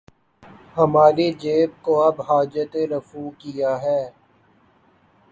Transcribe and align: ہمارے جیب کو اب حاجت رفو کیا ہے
ہمارے 0.77 1.27
جیب 1.41 1.69
کو 1.83 1.93
اب 2.03 2.15
حاجت 2.27 2.71
رفو 2.91 3.23
کیا 3.39 3.71
ہے 3.81 4.01